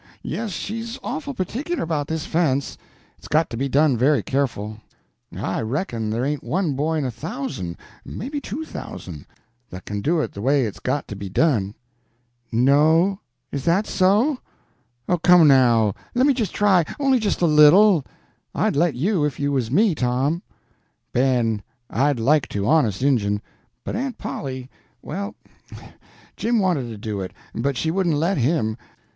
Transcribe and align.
Yes, 0.23 0.49
she's 0.49 0.97
awful 1.03 1.35
particular 1.35 1.83
about 1.83 2.07
this 2.07 2.25
fence; 2.25 2.75
it's 3.19 3.27
got 3.27 3.51
to 3.51 3.55
be 3.55 3.69
done 3.69 3.95
very 3.95 4.23
careful; 4.23 4.79
I 5.37 5.61
reckon 5.61 6.09
there 6.09 6.25
ain't 6.25 6.43
one 6.43 6.73
boy 6.73 6.95
in 6.97 7.05
a 7.05 7.11
thousand, 7.11 7.77
maybe 8.03 8.41
two 8.41 8.65
thousand, 8.65 9.27
that 9.69 9.85
can 9.85 10.01
do 10.01 10.19
it 10.21 10.31
the 10.31 10.41
way 10.41 10.65
it's 10.65 10.79
got 10.79 11.07
to 11.09 11.15
be 11.15 11.29
done." 11.29 11.75
"No 12.51 13.19
is 13.51 13.63
that 13.65 13.85
so? 13.85 14.39
Oh, 15.07 15.19
come 15.19 15.47
now; 15.47 15.93
lemme 16.15 16.33
just 16.33 16.55
try, 16.55 16.83
only 16.99 17.19
just 17.19 17.43
a 17.43 17.45
little. 17.45 18.03
I'd 18.55 18.75
let 18.75 18.95
you, 18.95 19.23
if 19.23 19.39
you 19.39 19.51
was 19.51 19.69
me, 19.69 19.93
Tom." 19.93 20.41
"Ben, 21.13 21.61
I'd 21.91 22.19
like 22.19 22.47
to, 22.47 22.65
honest 22.67 23.03
injun; 23.03 23.39
but 23.83 23.95
Aunt 23.95 24.17
Polly 24.17 24.67
well, 25.03 25.35
Jim 26.35 26.57
wanted 26.57 26.89
to 26.89 26.97
do 26.97 27.21
it, 27.21 27.31
but 27.53 27.77
she 27.77 27.91
wouldn't 27.91 28.15
let 28.17 28.39
him. 28.39 28.77